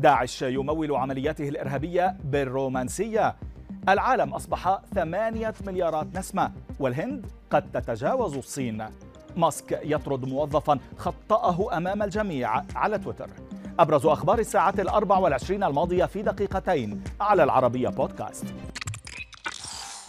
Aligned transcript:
داعش 0.00 0.42
يمول 0.42 0.96
عملياته 0.96 1.48
الإرهابية 1.48 2.16
بالرومانسية. 2.24 3.36
العالم 3.88 4.34
أصبح 4.34 4.80
ثمانية 4.94 5.54
مليارات 5.66 6.06
نسمة 6.18 6.52
والهند 6.78 7.26
قد 7.50 7.72
تتجاوز 7.72 8.36
الصين. 8.36 8.86
ماسك 9.36 9.80
يطرد 9.84 10.24
موظفا 10.24 10.78
خطأه 10.96 11.76
أمام 11.76 12.02
الجميع 12.02 12.62
على 12.76 12.98
تويتر. 12.98 13.30
أبرز 13.78 14.06
أخبار 14.06 14.38
الساعات 14.38 14.80
الأربع 14.80 15.18
والعشرين 15.18 15.64
الماضية 15.64 16.04
في 16.04 16.22
دقيقتين 16.22 17.04
على 17.20 17.44
العربية 17.44 17.88
بودكاست. 17.88 18.54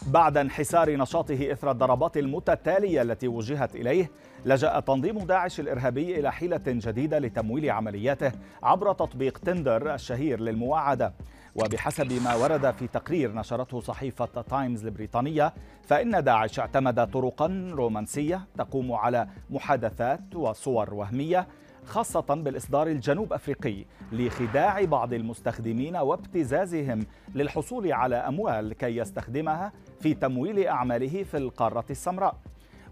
بعد 0.07 0.37
انحسار 0.37 0.95
نشاطه 0.95 1.51
إثر 1.51 1.71
الضربات 1.71 2.17
المتتالية 2.17 3.01
التي 3.01 3.27
وجهت 3.27 3.75
إليه 3.75 4.11
لجأ 4.45 4.79
تنظيم 4.79 5.19
داعش 5.19 5.59
الإرهابي 5.59 6.19
إلى 6.19 6.31
حيلة 6.31 6.61
جديدة 6.67 7.19
لتمويل 7.19 7.69
عملياته 7.69 8.31
عبر 8.63 8.93
تطبيق 8.93 9.37
تندر 9.37 9.93
الشهير 9.93 10.39
للمواعدة 10.39 11.13
وبحسب 11.55 12.23
ما 12.23 12.35
ورد 12.35 12.71
في 12.71 12.87
تقرير 12.87 13.33
نشرته 13.33 13.79
صحيفة 13.79 14.25
تايمز 14.49 14.85
البريطانية 14.85 15.53
فإن 15.83 16.23
داعش 16.23 16.59
اعتمد 16.59 17.11
طرقا 17.11 17.71
رومانسية 17.71 18.41
تقوم 18.57 18.91
على 18.93 19.27
محادثات 19.49 20.35
وصور 20.35 20.93
وهمية 20.93 21.47
خاصة 21.85 22.21
بالإصدار 22.21 22.87
الجنوب 22.87 23.33
أفريقي 23.33 23.85
لخداع 24.11 24.85
بعض 24.85 25.13
المستخدمين 25.13 25.95
وابتزازهم 25.95 27.05
للحصول 27.35 27.91
على 27.93 28.15
أموال 28.15 28.73
كي 28.73 28.97
يستخدمها 28.97 29.71
في 29.99 30.13
تمويل 30.13 30.67
أعماله 30.67 31.23
في 31.23 31.37
القارة 31.37 31.85
السمراء. 31.89 32.35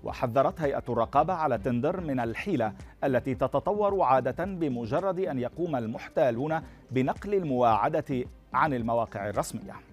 وحذرت 0.03 0.61
هيئة 0.61 0.83
الرقابة 0.89 1.33
على 1.33 1.57
تندر 1.57 2.01
من 2.01 2.19
الحيلة 2.19 2.73
التي 3.03 3.35
تتطور 3.35 4.01
عادة 4.01 4.45
بمجرد 4.45 5.19
أن 5.19 5.39
يقوم 5.39 5.75
المحتالون 5.75 6.61
بنقل 6.91 7.33
المواعدة 7.33 8.25
عن 8.53 8.73
المواقع 8.73 9.29
الرسمية. 9.29 9.88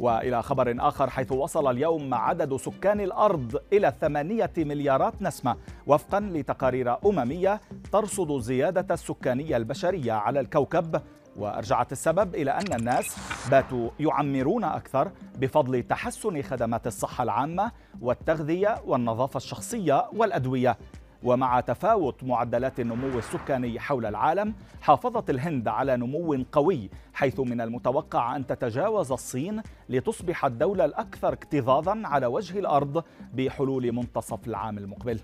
وإلى 0.00 0.42
خبر 0.42 0.76
آخر 0.78 1.10
حيث 1.10 1.32
وصل 1.32 1.70
اليوم 1.70 2.14
عدد 2.14 2.56
سكان 2.56 3.00
الأرض 3.00 3.60
إلى 3.72 3.92
ثمانية 4.00 4.50
مليارات 4.58 5.22
نسمة 5.22 5.56
وفقا 5.86 6.20
لتقارير 6.20 6.96
أممية 7.06 7.60
ترصد 7.92 8.30
الزياده 8.30 8.94
السكانية 8.94 9.56
البشرية 9.56 10.12
على 10.12 10.40
الكوكب. 10.40 11.00
وأرجعت 11.36 11.92
السبب 11.92 12.34
إلى 12.34 12.50
أن 12.50 12.72
الناس 12.72 13.16
باتوا 13.50 13.90
يعمرون 14.00 14.64
أكثر 14.64 15.10
بفضل 15.38 15.82
تحسن 15.82 16.42
خدمات 16.42 16.86
الصحة 16.86 17.24
العامة 17.24 17.72
والتغذية 18.00 18.82
والنظافة 18.86 19.36
الشخصية 19.36 20.08
والأدوية. 20.16 20.78
ومع 21.22 21.60
تفاوت 21.60 22.24
معدلات 22.24 22.80
النمو 22.80 23.18
السكاني 23.18 23.80
حول 23.80 24.06
العالم 24.06 24.54
حافظت 24.80 25.30
الهند 25.30 25.68
على 25.68 25.96
نمو 25.96 26.44
قوي 26.52 26.90
حيث 27.14 27.40
من 27.40 27.60
المتوقع 27.60 28.36
أن 28.36 28.46
تتجاوز 28.46 29.12
الصين 29.12 29.62
لتصبح 29.88 30.44
الدولة 30.44 30.84
الأكثر 30.84 31.32
اكتظاظا 31.32 32.02
على 32.04 32.26
وجه 32.26 32.58
الأرض 32.58 33.04
بحلول 33.34 33.92
منتصف 33.92 34.48
العام 34.48 34.78
المقبل. 34.78 35.20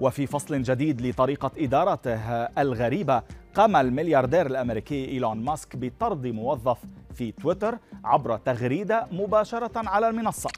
وفي 0.00 0.26
فصل 0.26 0.62
جديد 0.62 1.06
لطريقة 1.06 1.50
إدارته 1.58 2.18
الغريبة 2.58 3.22
قام 3.54 3.76
الملياردير 3.76 4.46
الأمريكي 4.46 5.08
إيلون 5.08 5.44
ماسك 5.44 5.76
بطرد 5.76 6.26
موظف 6.26 6.78
في 7.14 7.32
تويتر 7.32 7.78
عبر 8.04 8.36
تغريدة 8.36 9.06
مباشرة 9.12 9.88
على 9.88 10.08
المنصة. 10.08 10.50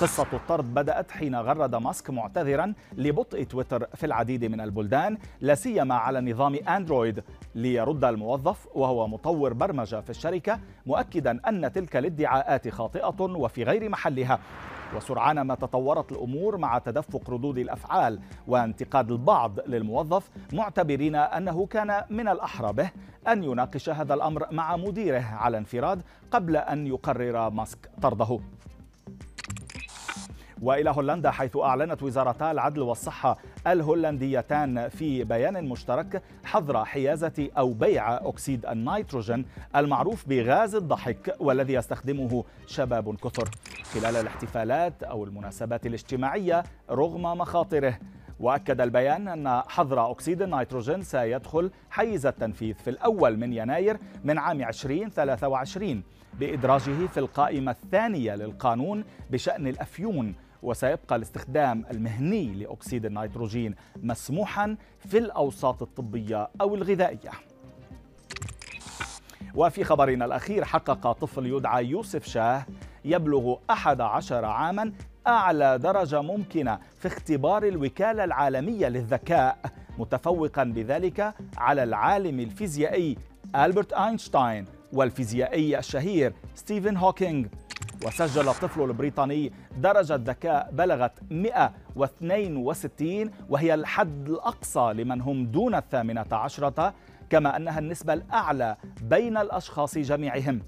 قصة 0.00 0.26
الطرد 0.32 0.74
بدأت 0.74 1.10
حين 1.10 1.36
غرد 1.36 1.74
ماسك 1.74 2.10
معتذرا 2.10 2.74
لبطء 2.96 3.42
تويتر 3.42 3.86
في 3.94 4.06
العديد 4.06 4.44
من 4.44 4.60
البلدان 4.60 5.18
لا 5.40 5.54
سيما 5.54 5.94
على 5.94 6.20
نظام 6.20 6.54
أندرويد 6.54 7.24
ليرد 7.54 8.04
الموظف 8.04 8.68
وهو 8.74 9.08
مطور 9.08 9.52
برمجة 9.52 10.00
في 10.00 10.10
الشركة 10.10 10.58
مؤكدا 10.86 11.40
أن 11.48 11.72
تلك 11.72 11.96
الادعاءات 11.96 12.68
خاطئة 12.68 13.20
وفي 13.20 13.64
غير 13.64 13.88
محلها. 13.88 14.38
وسرعان 14.96 15.40
ما 15.40 15.54
تطورت 15.54 16.12
الأمور 16.12 16.56
مع 16.56 16.78
تدفق 16.78 17.30
ردود 17.30 17.58
الأفعال 17.58 18.20
وانتقاد 18.46 19.10
البعض 19.10 19.60
للموظف 19.66 20.30
معتبرين 20.52 21.14
أنه 21.16 21.66
كان 21.66 22.04
من 22.10 22.28
الاحرى 22.28 22.72
به 22.72 22.90
أن 23.28 23.44
يناقش 23.44 23.90
هذا 23.90 24.14
الأمر 24.14 24.46
مع 24.50 24.76
مديره 24.76 25.24
على 25.32 25.58
انفراد 25.58 26.02
قبل 26.30 26.56
أن 26.56 26.86
يقرر 26.86 27.50
ماسك 27.50 27.90
طرده. 28.02 28.40
وإلى 30.62 30.90
هولندا 30.90 31.30
حيث 31.30 31.56
أعلنت 31.56 32.02
وزارتا 32.02 32.50
العدل 32.50 32.82
والصحة 32.82 33.38
الهولنديتان 33.66 34.88
في 34.88 35.24
بيان 35.24 35.68
مشترك 35.68 36.22
حظر 36.44 36.84
حيازة 36.84 37.48
أو 37.58 37.72
بيع 37.72 38.16
أكسيد 38.16 38.66
النيتروجين 38.66 39.44
المعروف 39.76 40.28
بغاز 40.28 40.74
الضحك 40.74 41.36
والذي 41.40 41.72
يستخدمه 41.72 42.44
شباب 42.66 43.16
كثر 43.16 43.48
خلال 43.94 44.16
الاحتفالات 44.16 45.02
أو 45.02 45.24
المناسبات 45.24 45.86
الاجتماعية 45.86 46.62
رغم 46.90 47.22
مخاطره. 47.22 47.98
وأكد 48.40 48.80
البيان 48.80 49.28
أن 49.28 49.62
حظر 49.68 50.10
أكسيد 50.10 50.42
النيتروجين 50.42 51.02
سيدخل 51.02 51.70
حيز 51.90 52.26
التنفيذ 52.26 52.74
في 52.74 52.90
الأول 52.90 53.36
من 53.36 53.52
يناير 53.52 53.98
من 54.24 54.38
عام 54.38 54.60
2023 54.62 56.02
بإدراجه 56.40 57.06
في 57.06 57.20
القائمة 57.20 57.70
الثانية 57.70 58.34
للقانون 58.34 59.04
بشأن 59.30 59.66
الأفيون 59.66 60.34
وسيبقى 60.62 61.16
الاستخدام 61.16 61.84
المهني 61.90 62.44
لأكسيد 62.54 63.06
النيتروجين 63.06 63.74
مسموحا 63.96 64.76
في 64.98 65.18
الأوساط 65.18 65.82
الطبية 65.82 66.48
أو 66.60 66.74
الغذائية. 66.74 67.30
وفي 69.54 69.84
خبرنا 69.84 70.24
الأخير 70.24 70.64
حقق 70.64 71.12
طفل 71.12 71.46
يدعى 71.46 71.86
يوسف 71.86 72.24
شاه 72.24 72.66
يبلغ 73.04 73.56
أحد 73.70 74.00
عشر 74.00 74.44
عاما 74.44 74.92
أعلى 75.26 75.78
درجة 75.78 76.22
ممكنة 76.22 76.78
في 76.98 77.08
اختبار 77.08 77.62
الوكالة 77.62 78.24
العالمية 78.24 78.88
للذكاء 78.88 79.58
متفوقا 79.98 80.64
بذلك 80.64 81.34
على 81.56 81.82
العالم 81.82 82.40
الفيزيائي 82.40 83.16
ألبرت 83.56 83.92
أينشتاين 83.92 84.64
والفيزيائي 84.92 85.78
الشهير 85.78 86.32
ستيفن 86.54 86.96
هوكينج 86.96 87.46
وسجل 88.06 88.48
الطفل 88.48 88.82
البريطاني 88.82 89.52
درجة 89.78 90.14
ذكاء 90.14 90.70
بلغت 90.72 91.12
162 91.30 93.30
وهي 93.48 93.74
الحد 93.74 94.28
الأقصى 94.28 94.92
لمن 94.94 95.20
هم 95.20 95.46
دون 95.46 95.74
الثامنة 95.74 96.26
عشرة 96.32 96.94
كما 97.30 97.56
أنها 97.56 97.78
النسبة 97.78 98.12
الأعلى 98.12 98.76
بين 99.02 99.36
الأشخاص 99.36 99.98
جميعهم. 99.98 100.60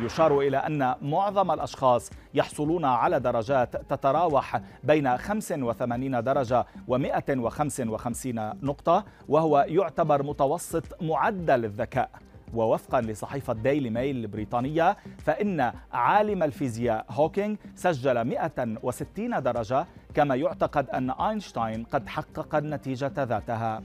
يشار 0.00 0.40
إلى 0.40 0.56
أن 0.56 0.94
معظم 1.02 1.50
الأشخاص 1.50 2.10
يحصلون 2.34 2.84
على 2.84 3.20
درجات 3.20 3.76
تتراوح 3.76 4.60
بين 4.84 5.16
85 5.16 6.24
درجة 6.24 6.66
و155 6.90 8.26
نقطة 8.62 9.04
وهو 9.28 9.66
يعتبر 9.68 10.22
متوسط 10.22 11.02
معدل 11.02 11.64
الذكاء. 11.64 12.10
ووفقا 12.54 13.00
لصحيفة 13.00 13.52
ديلي 13.52 13.90
ميل 13.90 14.16
البريطانية 14.16 14.96
فإن 15.18 15.72
عالم 15.92 16.42
الفيزياء 16.42 17.06
هوكينج 17.10 17.58
سجل 17.74 18.20
160 18.24 19.42
درجة 19.42 19.86
كما 20.14 20.34
يعتقد 20.34 20.90
أن 20.90 21.10
أينشتاين 21.10 21.84
قد 21.84 22.08
حقق 22.08 22.54
النتيجة 22.54 23.12
ذاتها. 23.18 23.82